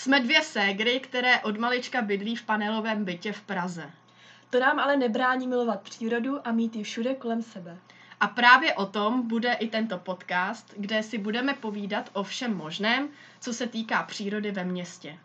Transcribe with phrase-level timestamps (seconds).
[0.00, 3.90] Jsme dvě ségry, které od malička bydlí v panelovém bytě v Praze.
[4.50, 7.78] To nám ale nebrání milovat přírodu a mít ji všude kolem sebe.
[8.20, 13.08] A právě o tom bude i tento podcast, kde si budeme povídat o všem možném,
[13.40, 15.18] co se týká přírody ve městě.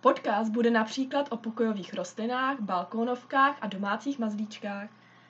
[0.00, 4.88] Podcast bude například o pokojových rostlinách, balkónovkách a domácích mazlíčkách.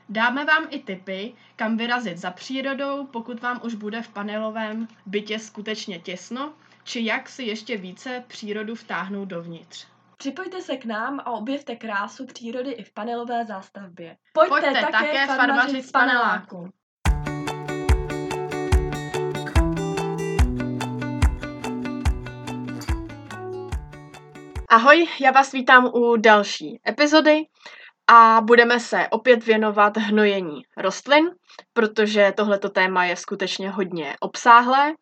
[0.08, 5.38] Dáme vám i tipy, kam vyrazit za přírodou, pokud vám už bude v panelovém bytě
[5.38, 6.52] skutečně těsno,
[6.86, 9.86] či jak si ještě více přírodu vtáhnout dovnitř.
[10.16, 14.16] Připojte se k nám a objevte krásu přírody i v panelové zástavbě.
[14.32, 16.68] Pojďte, Pojďte také, také farmařit z paneláku.
[24.68, 27.42] Ahoj, já vás vítám u další epizody
[28.06, 31.30] a budeme se opět věnovat hnojení rostlin,
[31.72, 34.94] protože tohleto téma je skutečně hodně obsáhlé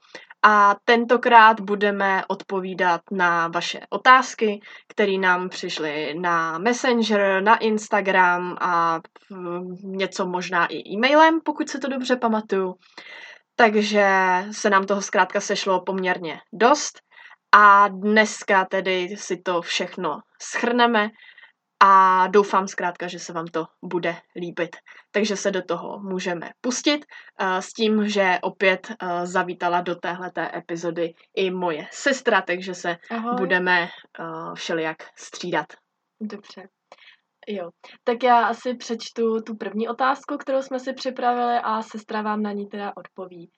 [0.46, 9.00] a tentokrát budeme odpovídat na vaše otázky, které nám přišly na Messenger, na Instagram a
[9.82, 12.74] něco možná i e-mailem, pokud se to dobře pamatuju.
[13.56, 14.08] Takže
[14.50, 17.00] se nám toho zkrátka sešlo poměrně dost
[17.52, 21.08] a dneska tedy si to všechno schrneme
[21.86, 24.76] a doufám zkrátka, že se vám to bude líbit.
[25.10, 27.06] Takže se do toho můžeme pustit
[27.40, 32.96] uh, s tím, že opět uh, zavítala do téhleté epizody i moje sestra, takže se
[33.10, 33.36] Ahoj.
[33.36, 35.66] budeme uh, všelijak střídat.
[36.20, 36.68] Dobře.
[37.48, 37.70] Jo,
[38.04, 42.52] tak já asi přečtu tu první otázku, kterou jsme si připravili a sestra vám na
[42.52, 43.50] ní teda odpoví.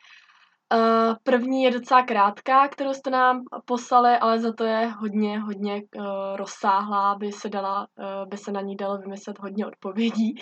[0.75, 5.75] Uh, první je docela krátká, kterou jste nám poslali, ale za to je hodně, hodně
[5.75, 6.05] uh,
[6.37, 10.35] rozsáhlá, by se, dala, uh, by se na ní dalo vymyslet hodně odpovědí.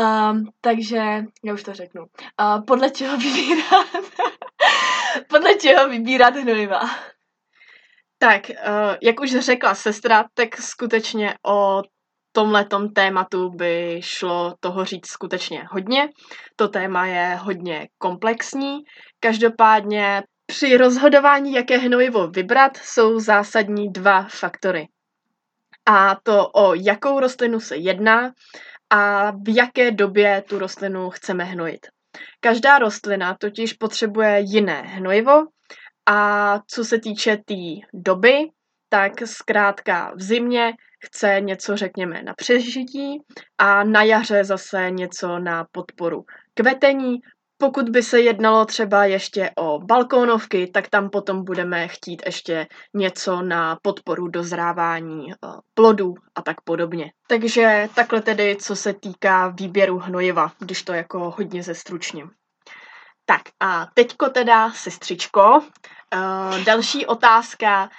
[0.00, 2.02] Um, takže já už to řeknu.
[2.02, 3.86] Uh, podle čeho vybírat?
[5.28, 6.80] podle čeho vybírat hnojiva?
[8.18, 11.82] Tak, uh, jak už řekla sestra, tak skutečně o
[12.32, 16.08] tomhletom tématu by šlo toho říct skutečně hodně.
[16.56, 18.78] To téma je hodně komplexní.
[19.20, 24.88] Každopádně při rozhodování, jaké hnojivo vybrat, jsou zásadní dva faktory.
[25.86, 28.32] A to o jakou rostlinu se jedná
[28.90, 31.86] a v jaké době tu rostlinu chceme hnojit.
[32.40, 35.46] Každá rostlina totiž potřebuje jiné hnojivo
[36.06, 38.38] a co se týče té tý doby,
[38.92, 40.72] tak zkrátka v zimě
[41.04, 43.18] chce něco, řekněme, na přežití
[43.58, 47.18] a na jaře zase něco na podporu kvetení.
[47.58, 53.42] Pokud by se jednalo třeba ještě o balkónovky, tak tam potom budeme chtít ještě něco
[53.42, 55.36] na podporu dozrávání eh,
[55.74, 57.12] plodů a tak podobně.
[57.28, 62.30] Takže takhle tedy, co se týká výběru hnojiva, když to jako hodně zestručním.
[63.24, 65.60] Tak a teďko teda, sestřičko,
[66.14, 67.90] uh, další otázka,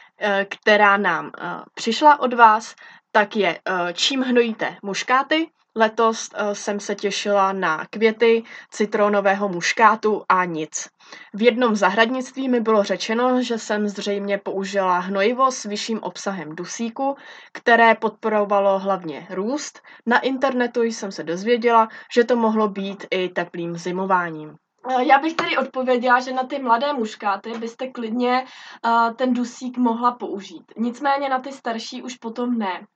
[0.50, 1.32] která nám uh,
[1.74, 2.76] přišla od vás,
[3.12, 5.50] tak je, uh, čím hnojíte muškáty?
[5.76, 10.90] Letos jsem se těšila na květy citronového muškátu a nic.
[11.34, 17.16] V jednom zahradnictví mi bylo řečeno, že jsem zřejmě použila hnojivo s vyšším obsahem dusíku,
[17.54, 19.82] které podporovalo hlavně růst.
[20.06, 24.56] Na internetu jsem se dozvěděla, že to mohlo být i teplým zimováním.
[24.90, 28.46] Eh, já bych tedy odpověděla, že na ty mladé muškáty byste klidně
[28.86, 30.64] uh, ten dusík mohla použít.
[30.78, 32.88] Nicméně na ty starší už potom ne.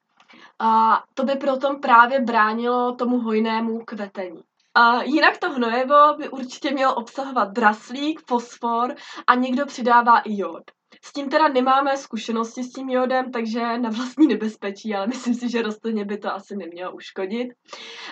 [0.59, 4.43] A to by potom právě bránilo tomu hojnému kvetení.
[4.73, 8.95] A jinak to hnojevo by určitě mělo obsahovat draslík, fosfor
[9.27, 10.63] a někdo přidává i jod.
[11.03, 15.49] S tím teda nemáme zkušenosti s tím jodem, takže na vlastní nebezpečí, ale myslím si,
[15.49, 17.47] že rostlině by to asi nemělo uškodit.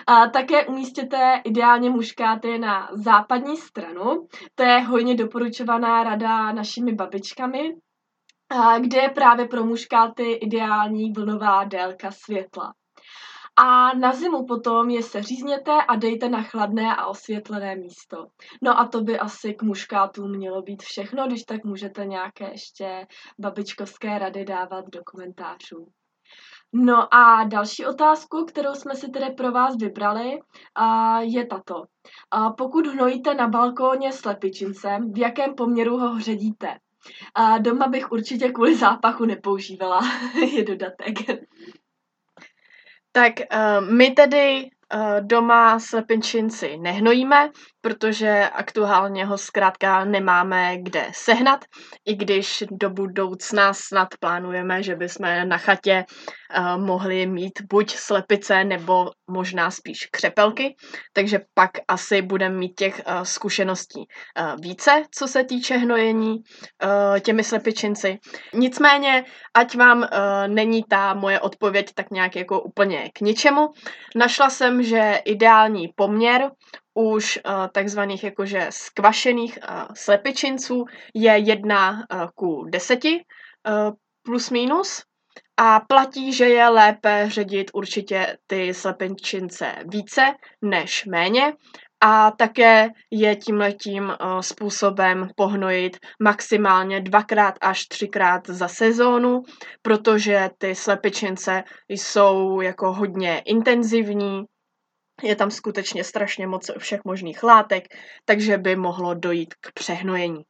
[0.06, 4.26] A také umístěte ideálně muškáty na západní stranu.
[4.54, 7.74] To je hojně doporučovaná rada našimi babičkami,
[8.80, 12.72] kde je právě pro muškáty ideální vlnová délka světla.
[13.58, 18.26] A na zimu potom je se řízněte a dejte na chladné a osvětlené místo.
[18.62, 23.06] No a to by asi k muškátům mělo být všechno, když tak můžete nějaké ještě
[23.38, 25.86] babičkovské rady dávat do komentářů.
[26.72, 30.40] No a další otázku, kterou jsme si tedy pro vás vybrali,
[31.20, 31.82] je tato.
[32.58, 36.78] Pokud hnojíte na balkóně slepičincem, v jakém poměru ho hředíte?
[37.60, 40.00] Doma bych určitě kvůli zápachu nepoužívala,
[40.52, 41.14] je dodatek.
[43.16, 47.50] Tak uh, my tedy uh, doma slepinčinci nehnojíme,
[47.86, 51.64] protože aktuálně ho zkrátka nemáme kde sehnat,
[52.06, 58.64] i když do budoucna snad plánujeme, že bychom na chatě uh, mohli mít buď slepice
[58.64, 60.76] nebo možná spíš křepelky,
[61.12, 66.36] takže pak asi budeme mít těch uh, zkušeností uh, více, co se týče hnojení
[67.20, 68.18] těmi slepičinci.
[68.54, 69.24] Nicméně,
[69.54, 70.06] ať vám
[70.46, 73.68] není ta moje odpověď tak nějak jako úplně k ničemu,
[74.16, 76.50] našla jsem, že ideální poměr
[76.96, 80.84] už uh, takzvaných jakože skvašených uh, slepičinců
[81.14, 83.24] je jedna uh, ku deseti
[84.22, 85.02] plus minus.
[85.56, 91.52] A platí, že je lépe ředit určitě ty slepičince více než méně.
[92.00, 99.42] A také je tímhletím způsobem pohnojit maximálně dvakrát až třikrát za sezónu,
[99.82, 104.44] protože ty slepičince jsou jako hodně intenzivní,
[105.22, 107.84] je tam skutečně strašně moc všech možných látek,
[108.24, 110.42] takže by mohlo dojít k přehnojení.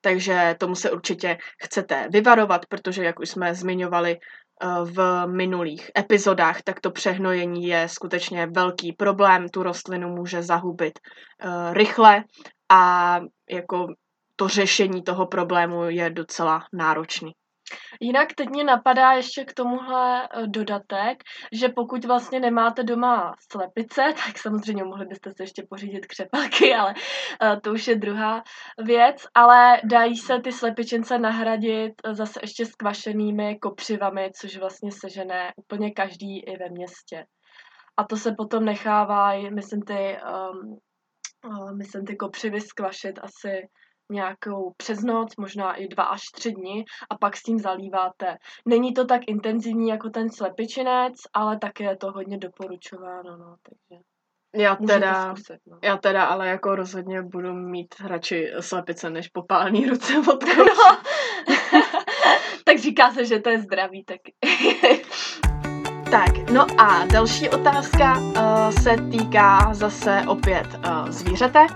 [0.00, 6.62] Takže tomu se určitě chcete vyvarovat, protože jak už jsme zmiňovali eh, v minulých epizodách,
[6.62, 9.48] tak to přehnojení je skutečně velký problém.
[9.48, 12.24] Tu rostlinu může zahubit eh, rychle
[12.72, 13.20] a
[13.50, 13.86] jako
[14.36, 17.32] to řešení toho problému je docela náročný.
[18.00, 21.22] Jinak teď mě napadá ještě k tomuhle eh, dodatek,
[21.52, 26.94] že pokud vlastně nemáte doma slepice, tak samozřejmě mohli byste se ještě pořídit křepelky, ale
[27.42, 28.42] uh, to už je druhá
[28.84, 35.52] věc, ale dají se ty slepičence nahradit eh, zase ještě skvašenými kopřivami, což vlastně sežené
[35.56, 37.24] úplně každý i ve městě.
[37.96, 40.16] A to se potom nechává, myslím ty,
[40.52, 40.78] um,
[41.78, 43.68] myslím ty kopřivy skvašit asi
[44.10, 48.36] nějakou přes noc, možná i dva až tři dny a pak s tím zalíváte.
[48.66, 54.02] Není to tak intenzivní jako ten slepičinec, ale také je to hodně doporučováno, no, takže
[54.56, 55.78] já teda, zkusit, no.
[55.82, 60.98] já teda ale jako rozhodně budu mít radši slepice než popálený ruce od no.
[62.64, 64.20] Tak říká se, že to je zdravý, tak...
[66.10, 71.66] tak, no a další otázka uh, se týká zase opět uh, zvířete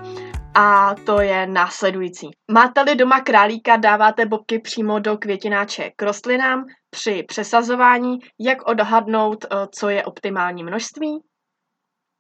[0.55, 2.31] a to je následující.
[2.53, 9.57] Máte-li doma králíka, dáváte bobky přímo do květináče k rostlinám při přesazování, jak odhadnout, eh,
[9.73, 11.19] co je optimální množství?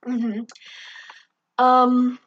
[0.06, 0.44] Mm-hmm.
[1.62, 2.19] Um,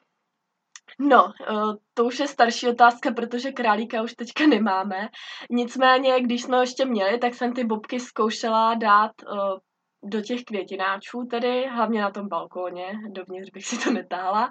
[1.00, 5.10] no, uh, to už je starší otázka, protože králíka už teďka nemáme.
[5.50, 9.58] Nicméně, když jsme ho ještě měli, tak jsem ty bobky zkoušela dát uh,
[10.04, 14.50] do těch květináčů, tedy hlavně na tom balkóně, dovnitř bych si to netáhla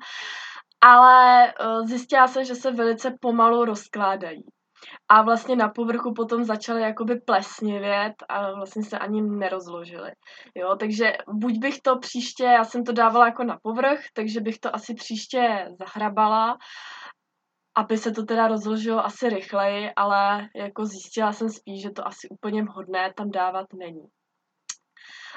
[0.82, 4.42] ale uh, zjistila jsem, že se velice pomalu rozkládají.
[5.08, 10.10] A vlastně na povrchu potom začaly jakoby plesnivět a vlastně se ani nerozložily.
[10.54, 14.58] Jo, takže buď bych to příště, já jsem to dávala jako na povrch, takže bych
[14.58, 16.58] to asi příště zahrabala,
[17.76, 22.28] aby se to teda rozložilo asi rychleji, ale jako zjistila jsem spíš, že to asi
[22.28, 24.06] úplně vhodné tam dávat není.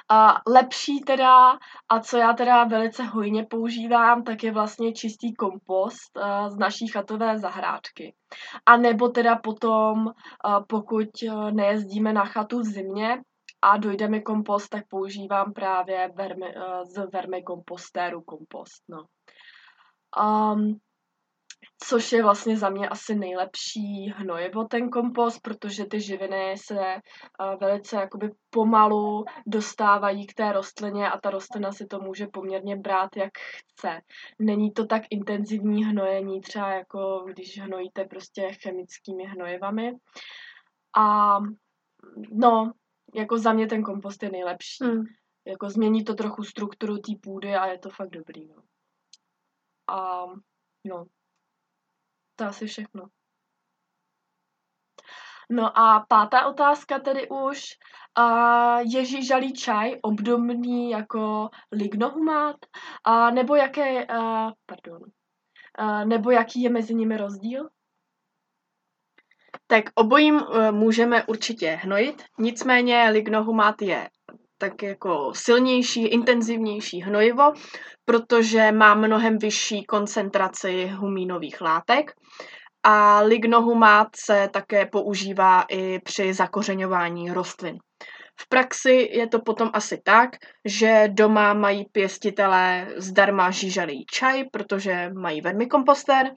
[0.09, 1.57] A lepší teda,
[1.89, 6.87] a co já teda velice hojně používám, tak je vlastně čistý kompost uh, z naší
[6.87, 8.15] chatové zahrádky.
[8.65, 10.13] A nebo teda potom, uh,
[10.67, 13.21] pokud uh, nejezdíme na chatu v zimě,
[13.61, 16.53] a dojde mi kompost, tak používám právě vermi,
[16.83, 18.83] z vermikompostéru kompost.
[18.89, 19.05] No.
[20.53, 20.79] Um,
[21.83, 27.59] což je vlastně za mě asi nejlepší hnojivo ten kompost, protože ty živiny se uh,
[27.59, 33.15] velice jakoby pomalu dostávají k té rostlině a ta rostlina si to může poměrně brát,
[33.15, 34.01] jak chce.
[34.39, 39.93] Není to tak intenzivní hnojení, třeba jako když hnojíte prostě chemickými hnojivami.
[40.97, 41.37] A
[42.31, 42.71] no,
[43.15, 44.83] jako za mě ten kompost je nejlepší.
[44.83, 45.03] Mm.
[45.47, 48.47] Jako změní to trochu strukturu té půdy a je to fakt dobrý.
[48.47, 48.55] No.
[49.87, 50.25] A
[50.85, 51.05] no,
[52.35, 53.07] to asi všechno.
[55.49, 57.63] No a pátá otázka tedy už.
[58.19, 62.55] Uh, je žížalý čaj obdobný jako lignohumát?
[63.07, 65.01] Uh, nebo jaké, uh, pardon,
[65.79, 67.69] uh, nebo jaký je mezi nimi rozdíl?
[69.67, 74.09] Tak obojím uh, můžeme určitě hnojit, nicméně lignohumát je
[74.57, 77.53] tak jako silnější, intenzivnější hnojivo,
[78.05, 82.11] protože má mnohem vyšší koncentraci humínových látek
[82.83, 87.77] a lignohumát se také používá i při zakořeňování rostlin.
[88.39, 90.29] V praxi je to potom asi tak,
[90.65, 96.31] že doma mají pěstitelé zdarma žížalý čaj, protože mají vermikompostér.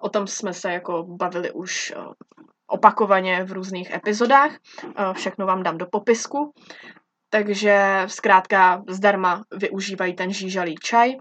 [0.00, 2.00] O tom jsme se jako bavili už eh,
[2.66, 4.50] opakovaně v různých epizodách.
[4.52, 6.52] Eh, všechno vám dám do popisku
[7.30, 11.16] takže zkrátka zdarma využívají ten žížalý čaj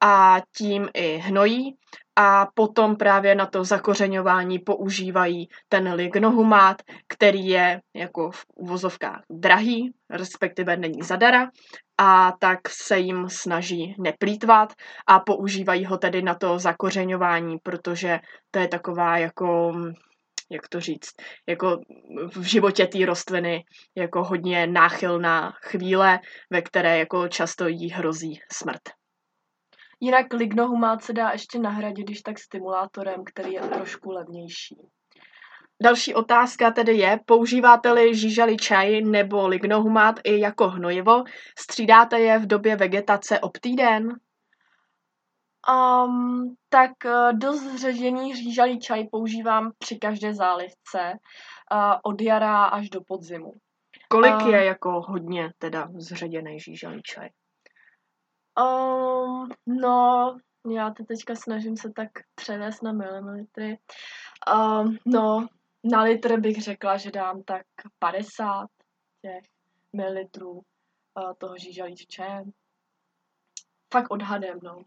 [0.00, 1.76] a tím i hnojí.
[2.18, 9.92] A potom právě na to zakořeňování používají ten lignohumát, který je jako v uvozovkách drahý,
[10.10, 11.50] respektive není zadara,
[11.98, 14.72] a tak se jim snaží neplítvat
[15.06, 18.20] a používají ho tedy na to zakořeňování, protože
[18.50, 19.74] to je taková jako
[20.50, 21.12] jak to říct,
[21.48, 21.80] jako
[22.34, 28.82] v životě té rostliny jako hodně náchylná chvíle, ve které jako často jí hrozí smrt.
[30.00, 34.76] Jinak lignohumát se dá ještě nahradit, když tak stimulátorem, který je trošku levnější.
[35.82, 41.24] Další otázka tedy je, používáte-li žížali čaj nebo lignohumát i jako hnojivo?
[41.58, 44.08] Střídáte je v době vegetace ob týden?
[45.68, 51.12] Um, tak uh, dost zředěný řížalý čaj používám při každé zálivce
[51.72, 53.52] uh, od jara až do podzimu.
[54.08, 57.28] Kolik uh, je jako hodně teda zředěný žížalý čaj?
[58.60, 60.38] Um, no,
[60.70, 63.78] já to teďka snažím se tak převést na milimilitry.
[64.54, 65.46] Um, no,
[65.84, 67.66] na litr bych řekla, že dám tak
[67.98, 68.66] 50
[69.22, 69.44] těch
[69.92, 72.44] mililitrů uh, toho žížalí čaje.
[73.92, 74.84] Fakt odhadem, no.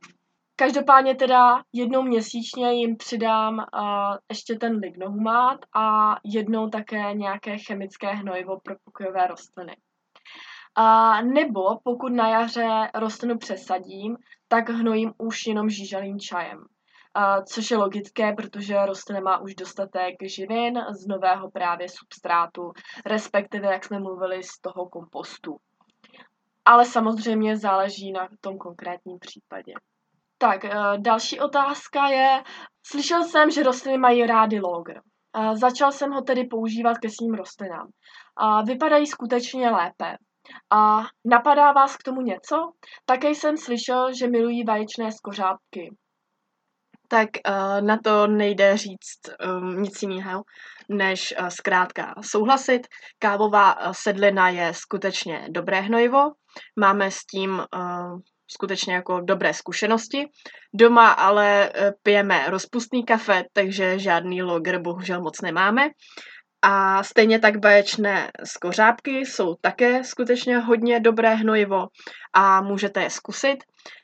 [0.59, 8.07] Každopádně teda jednou měsíčně jim přidám uh, ještě ten lignohumát a jednou také nějaké chemické
[8.07, 9.77] hnojivo pro pokojové rostliny.
[10.75, 16.63] A nebo pokud na jaře rostlinu přesadím, tak hnojím už jenom žížalým čajem.
[17.13, 22.71] A což je logické, protože rostlina má už dostatek živin z nového právě substrátu,
[23.05, 25.57] respektive, jak jsme mluvili, z toho kompostu.
[26.65, 29.73] Ale samozřejmě záleží na tom konkrétním případě.
[30.41, 32.43] Tak, eh, další otázka je,
[32.87, 34.93] slyšel jsem, že rostliny mají rády logr.
[35.53, 37.87] Začal jsem ho tedy používat ke svým rostlinám.
[38.65, 40.17] Vypadají skutečně lépe.
[40.73, 42.71] A napadá vás k tomu něco?
[43.05, 45.95] Také jsem slyšel, že milují vaječné skořápky.
[47.07, 49.21] Tak uh, na to nejde říct
[49.75, 50.43] nic jiného,
[50.89, 52.87] než zkrátka souhlasit.
[53.19, 56.19] Kávová sedlina je skutečně dobré hnojivo.
[56.79, 57.61] Máme s tím
[58.51, 60.25] skutečně jako dobré zkušenosti.
[60.73, 61.71] Doma ale
[62.03, 65.89] pijeme rozpustný kafe, takže žádný logr bohužel moc nemáme.
[66.61, 71.87] A stejně tak baječné skořápky jsou také skutečně hodně dobré hnojivo
[72.33, 73.57] a můžete je zkusit.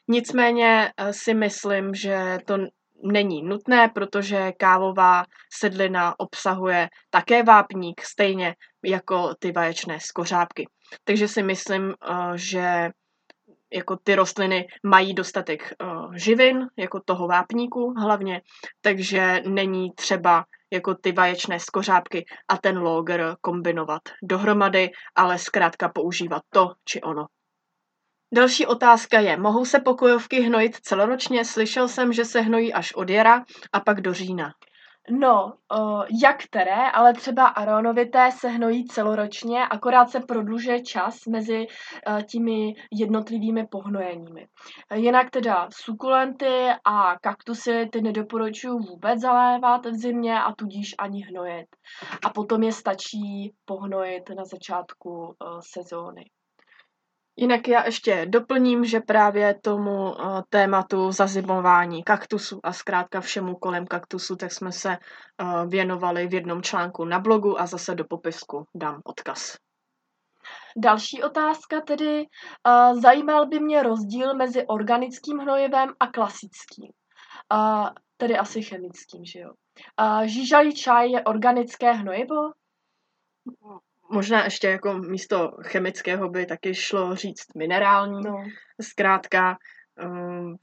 [0.08, 2.58] Nicméně eh, si myslím, že to
[3.04, 5.24] není nutné, protože kávová
[5.54, 10.68] sedlina obsahuje také vápník, stejně jako ty vaječné skořápky.
[11.04, 12.90] Takže si myslím, eh, že
[13.74, 15.74] jako ty rostliny mají dostatek
[16.16, 18.42] živin, jako toho vápníku hlavně,
[18.82, 26.42] takže není třeba jako ty vaječné skořápky a ten loger kombinovat dohromady, ale zkrátka používat
[26.50, 27.26] to či ono.
[28.34, 31.46] Další otázka je, mohou se pokojovky hnojit celoročně?
[31.46, 33.44] Slyšel jsem, že se hnojí až od jara
[33.74, 34.54] a pak do října.
[35.10, 41.68] No, uh, jak které, ale třeba aronovité se hnojí celoročně, akorát se prodlužuje čas mezi
[41.68, 44.48] uh, těmi jednotlivými pohnojeními.
[44.96, 51.68] Jinak teda sukulenty a kaktusy ty nedoporučuji vůbec zalévat v zimě a tudíž ani hnojit.
[52.26, 56.26] A potom je stačí pohnojit na začátku uh, sezóny.
[57.38, 63.88] Jinak já ještě doplním, že právě tomu uh, tématu zazimování kaktusu a zkrátka všemu kolem
[63.88, 64.98] kaktusu, tak jsme se
[65.42, 69.58] uh, věnovali v jednom článku na blogu a zase do popisku dám odkaz.
[70.78, 72.26] Další otázka tedy,
[72.68, 76.92] uh, zajímal by mě rozdíl mezi organickým hnojivem a klasickým,
[78.18, 79.52] tedy asi chemickým, že jo.
[80.26, 82.52] Žížalý čaj je organické hnojivo?
[84.12, 88.22] Možná ještě jako místo chemického by taky šlo říct minerální.
[88.26, 88.44] No.
[88.82, 89.58] Zkrátka,
[90.04, 90.56] um,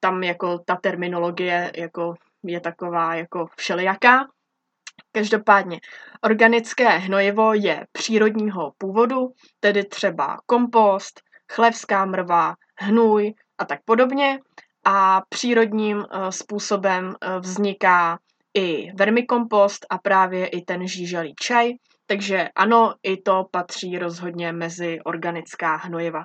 [0.00, 4.28] tam jako ta terminologie jako je taková jako všelijaká.
[5.12, 5.80] Každopádně,
[6.22, 11.20] organické hnojivo je přírodního původu, tedy třeba kompost,
[11.52, 14.38] chlevská mrva, hnůj a tak podobně.
[14.84, 18.18] A přírodním uh, způsobem uh, vzniká
[18.54, 21.72] i vermikompost a právě i ten žíželý čaj,
[22.08, 26.24] takže ano, i to patří rozhodně mezi organická hnojiva.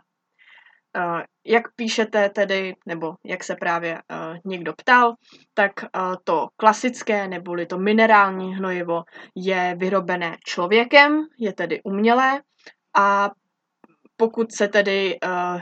[0.97, 5.13] Eh, jak píšete tedy, nebo jak se právě uh, někdo ptal,
[5.53, 9.03] tak uh, to klasické neboli to minerální hnojivo
[9.35, 12.41] je vyrobené člověkem, je tedy umělé
[12.97, 13.31] a
[14.17, 15.17] pokud se tedy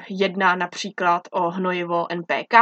[0.09, 2.53] jedná například o hnojivo NPK,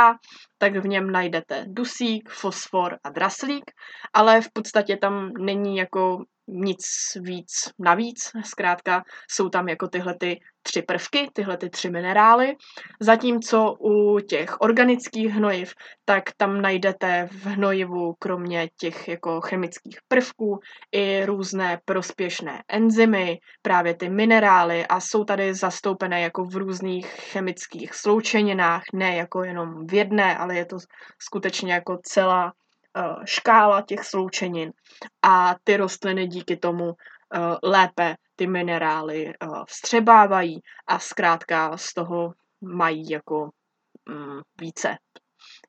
[0.58, 3.72] tak v něm najdete dusík, fosfor a draslík,
[4.14, 6.82] ale v podstatě tam není jako nic
[7.22, 8.20] víc navíc.
[8.46, 12.56] Zkrátka jsou tam jako tyhle ty tři prvky, tyhle ty tři minerály.
[13.00, 15.74] Zatímco u těch organických hnojiv,
[16.06, 20.60] tak tam najdete v hnojivu kromě těch jako chemických prvků
[20.92, 27.94] i různé prospěšné enzymy, právě ty minerály a jsou tady zastoupené jako v různých chemických
[27.96, 30.78] sloučeninách, ne jako jenom v jedné, ale je to
[31.22, 32.52] skutečně jako celá
[33.26, 34.72] škála těch sloučenin
[35.22, 36.94] a ty rostliny díky tomu uh,
[37.64, 43.50] lépe ty minerály uh, vstřebávají a zkrátka z toho mají jako
[44.10, 44.98] um, více.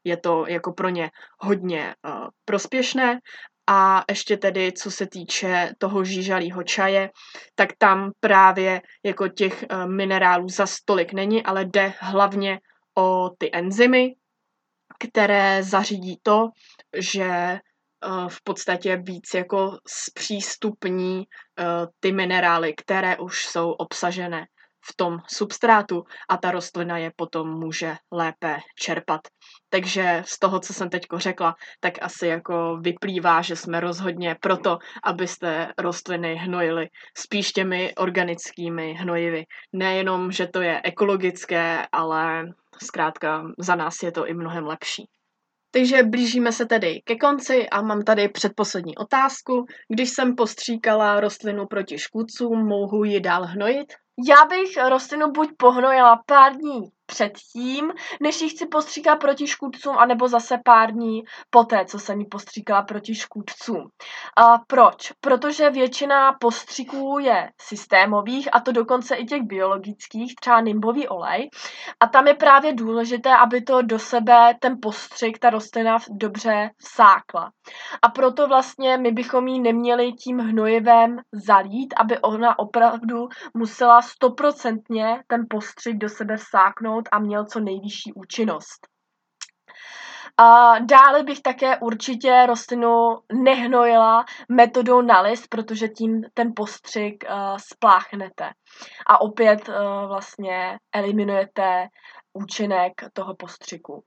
[0.05, 1.95] Je to jako pro ně hodně
[2.45, 3.19] prospěšné
[3.71, 7.11] a ještě tedy, co se týče toho žížalího čaje,
[7.55, 12.61] tak tam právě jako těch minerálů za stolik není, ale jde hlavně
[12.99, 14.15] o ty enzymy,
[15.00, 16.49] které zařídí to,
[16.97, 17.61] že eh,
[18.28, 21.64] v podstatě víc jako zpřístupní eh,
[22.00, 24.47] ty minerály, které už jsou obsažené
[24.85, 29.21] v tom substrátu a ta rostlina je potom může lépe čerpat.
[29.69, 34.78] Takže z toho, co jsem teď řekla, tak asi jako vyplývá, že jsme rozhodně proto,
[35.04, 36.88] abyste rostliny hnojili
[37.19, 39.45] spíš těmi organickými hnojivy.
[39.73, 42.45] Nejenom, že to je ekologické, ale
[42.85, 45.09] zkrátka za nás je to i mnohem lepší.
[45.71, 49.65] Takže blížíme se tedy ke konci a mám tady předposlední otázku.
[49.89, 53.93] Když jsem postříkala rostlinu proti škůdcům, mohu ji dál hnojit?
[54.29, 60.29] Já bych rostlinu buď pohnojila pár dní předtím, než ji chci postříkat proti škůdcům, anebo
[60.29, 63.89] zase pár dní poté, co jsem ji postříkala proti škůdcům.
[64.37, 65.12] A proč?
[65.21, 71.50] Protože většina postřiků je systémových, a to dokonce i těch biologických, třeba nimbový olej.
[72.00, 77.50] A tam je právě důležité, aby to do sebe ten postřik, ta rostlina dobře vsákla.
[78.03, 85.23] A proto vlastně my bychom ji neměli tím hnojivem zalít, aby ona opravdu musela stoprocentně
[85.26, 88.87] ten postřik do sebe vsáknout a měl co nejvyšší účinnost.
[90.37, 97.57] A dále bych také určitě rostlinu nehnojila metodou na list, protože tím ten postřik uh,
[97.57, 98.50] spláchnete.
[99.07, 99.75] A opět uh,
[100.09, 101.87] vlastně eliminujete
[102.33, 104.05] účinek toho postřiku.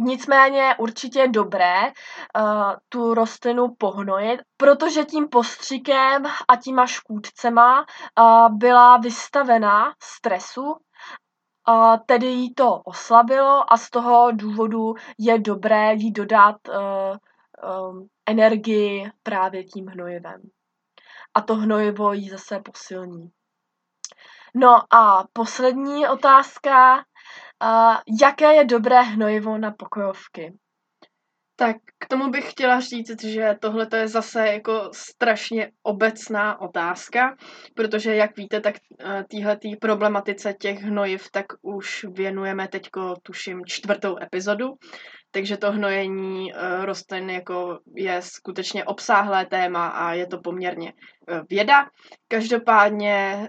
[0.00, 8.48] Nicméně určitě je dobré uh, tu rostlinu pohnojit, protože tím postřikem a těma škůdcema uh,
[8.58, 10.76] byla vystavena stresu
[11.64, 16.74] a tedy jí to oslabilo a z toho důvodu je dobré jí dodat uh,
[17.90, 20.42] um, energii právě tím hnojivem.
[21.34, 23.30] A to hnojivo jí zase posilní.
[24.54, 27.04] No a poslední otázka.
[27.62, 30.52] Uh, jaké je dobré hnojivo na pokojovky?
[31.56, 37.36] Tak k tomu bych chtěla říct, že tohle je zase jako strašně obecná otázka,
[37.74, 44.16] protože jak víte, tak eh, téhle problematice těch hnojiv tak už věnujeme teďko, tuším, čtvrtou
[44.22, 44.66] epizodu,
[45.30, 50.92] takže to hnojení eh, rostlin jako je skutečně obsáhlé téma a je to poměrně
[51.28, 51.86] eh, věda.
[52.28, 53.48] Každopádně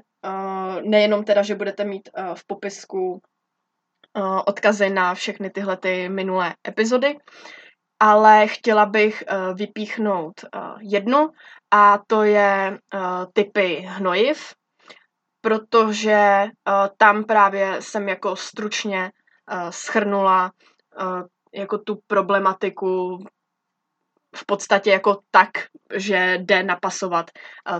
[0.83, 3.21] nejenom teda, že budete mít v popisku
[4.45, 7.17] odkazy na všechny tyhle ty minulé epizody,
[7.99, 11.29] ale chtěla bych uh, vypíchnout uh, jednu
[11.71, 12.77] a to je
[13.33, 14.53] typy hnojiv,
[15.41, 16.45] protože
[16.97, 19.11] tam právě jsem jako stručně
[19.69, 20.51] schrnula
[21.53, 23.17] jako tu problematiku
[24.35, 25.49] v podstatě jako tak,
[25.95, 27.31] že jde napasovat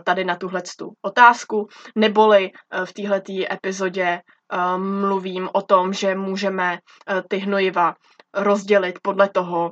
[0.03, 0.61] tady na tuhle
[1.01, 2.51] otázku, neboli
[2.85, 4.21] v této epizodě
[4.77, 7.95] mluvím o tom, že můžeme uh, ty hnojiva
[8.33, 9.71] rozdělit podle toho,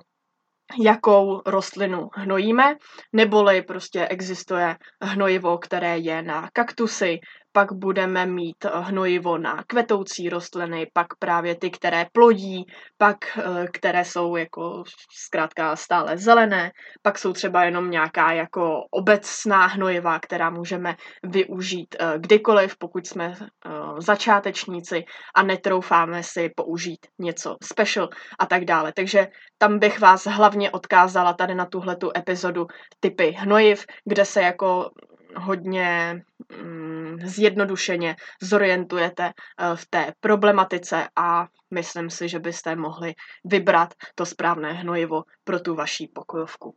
[0.79, 2.75] jakou rostlinu hnojíme,
[3.13, 7.19] neboli prostě existuje hnojivo, které je na kaktusy,
[7.51, 12.65] pak budeme mít hnojivo na kvetoucí rostliny, pak právě ty, které plodí,
[12.97, 14.83] pak eh, které jsou jako
[15.25, 22.13] zkrátka stále zelené, pak jsou třeba jenom nějaká jako obecná hnojiva, která můžeme využít eh,
[22.17, 25.03] kdykoliv, pokud jsme eh, začátečníci
[25.35, 28.09] a netroufáme si použít něco special
[28.39, 28.93] a tak dále.
[28.95, 32.67] Takže tam bych vás hlavně odkázala tady na tuhletu epizodu
[32.99, 34.89] typy hnojiv, kde se jako
[35.35, 36.21] hodně
[36.63, 43.13] mm, zjednodušeně zorientujete uh, v té problematice a myslím si, že byste mohli
[43.45, 46.75] vybrat to správné hnojivo pro tu vaší pokojovku.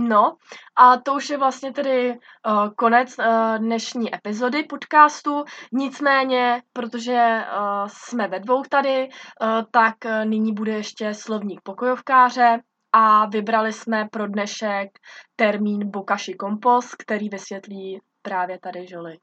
[0.00, 0.36] No
[0.76, 5.44] a to už je vlastně tedy uh, konec uh, dnešní epizody podcastu.
[5.72, 12.60] Nicméně, protože uh, jsme ve dvou tady, uh, tak uh, nyní bude ještě slovník pokojovkáře
[12.92, 14.88] a vybrali jsme pro dnešek
[15.36, 19.18] termín Bokashi kompost, který vysvětlí právě tady Žoli.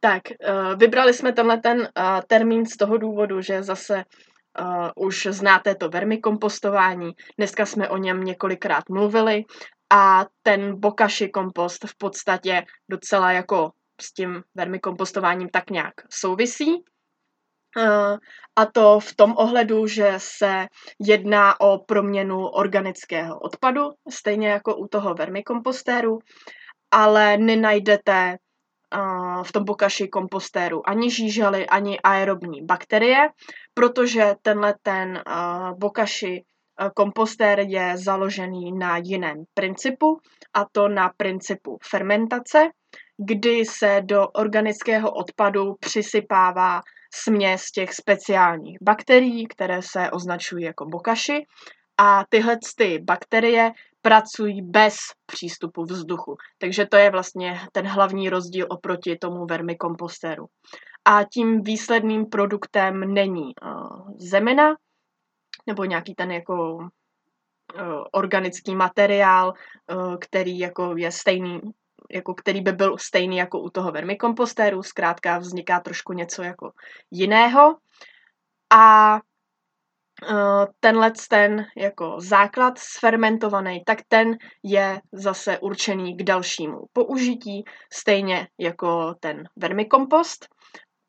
[0.00, 1.86] Tak, uh, vybrali jsme tenhle ten uh,
[2.26, 4.04] termín z toho důvodu, že zase
[4.60, 7.10] uh, už znáte to vermikompostování.
[7.38, 9.44] Dneska jsme o něm několikrát mluvili
[9.90, 16.84] a ten bokashi kompost v podstatě docela jako s tím vermikompostováním tak nějak souvisí.
[17.76, 18.18] Uh,
[18.56, 20.66] a to v tom ohledu, že se
[21.00, 26.18] jedná o proměnu organického odpadu, stejně jako u toho vermikompostéru,
[26.90, 28.36] ale nenajdete
[29.42, 33.28] v tom bokaši kompostéru ani žížaly, ani aerobní bakterie,
[33.74, 35.22] protože tenhle ten
[35.78, 36.44] bokaši
[36.94, 40.20] kompostér je založený na jiném principu,
[40.54, 42.68] a to na principu fermentace,
[43.18, 46.80] kdy se do organického odpadu přisypává
[47.14, 51.46] směs těch speciálních bakterií, které se označují jako bokaši.
[51.98, 54.96] A tyhle ty bakterie pracují bez
[55.26, 56.36] přístupu vzduchu.
[56.58, 60.46] Takže to je vlastně ten hlavní rozdíl oproti tomu vermikompostéru.
[61.04, 64.76] A tím výsledným produktem není uh, zemina
[65.66, 66.82] nebo nějaký ten jako uh,
[68.12, 69.52] organický materiál,
[69.92, 71.60] uh, který jako je stejný,
[72.14, 76.70] jako který by byl stejný jako u toho vermikompostéru, zkrátka vzniká trošku něco jako
[77.10, 77.76] jiného.
[78.72, 79.18] A
[80.28, 88.48] Eh, tenhle ten jako základ sfermentovaný, tak ten je zase určený k dalšímu použití, stejně
[88.58, 90.48] jako ten vermikompost.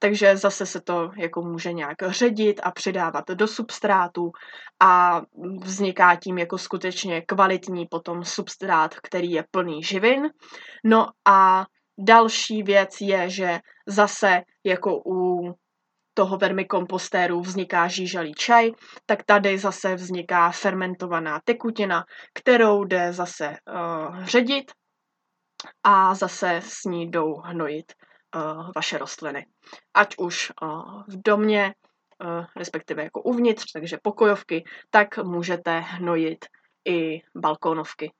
[0.03, 4.31] Takže zase se to jako může nějak ředit a přidávat do substrátu
[4.79, 5.21] a
[5.63, 10.29] vzniká tím jako skutečně kvalitní potom substrát, který je plný živin.
[10.83, 11.65] No a
[11.99, 15.51] další věc je, že zase jako u
[16.13, 18.71] toho vermikompostéru vzniká žížalý čaj,
[19.05, 24.71] tak tady zase vzniká fermentovaná tekutina, kterou jde zase uh, ředit
[25.83, 27.93] a zase s ní jdou hnojit
[28.75, 29.45] vaše rostliny.
[29.93, 30.51] Ať už
[31.07, 31.75] v domě,
[32.55, 36.45] respektive jako uvnitř, takže pokojovky, tak můžete hnojit
[36.85, 38.11] i balkónovky.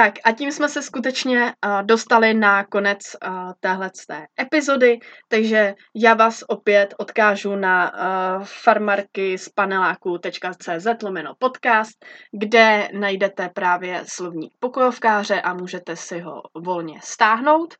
[0.00, 3.90] Tak a tím jsme se skutečně uh, dostali na konec uh, téhle
[4.40, 13.48] epizody, takže já vás opět odkážu na uh, farmarky z paneláku.cz lomeno podcast, kde najdete
[13.48, 17.74] právě slovník pokojovkáře a můžete si ho volně stáhnout.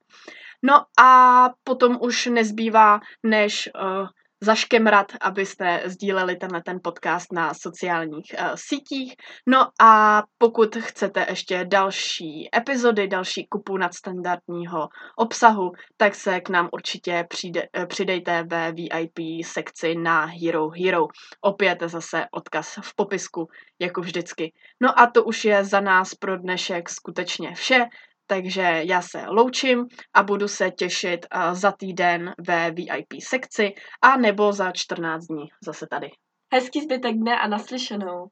[0.62, 4.08] No a potom už nezbývá, než uh,
[4.40, 9.14] zaškemrat, abyste sdíleli tenhle ten podcast na sociálních uh, sítích.
[9.46, 16.68] No a pokud chcete ještě další epizody, další kupu nadstandardního obsahu, tak se k nám
[16.72, 21.06] určitě přijde, uh, přidejte ve VIP sekci na Hero Hero.
[21.40, 23.48] Opět zase odkaz v popisku,
[23.78, 24.52] jako vždycky.
[24.80, 27.84] No a to už je za nás pro dnešek skutečně vše.
[28.30, 34.52] Takže já se loučím a budu se těšit za týden ve VIP sekci a nebo
[34.52, 36.10] za 14 dní zase tady.
[36.52, 38.26] Hezký zbytek dne a naslyšenou.